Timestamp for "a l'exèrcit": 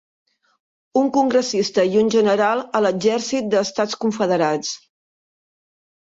2.79-3.51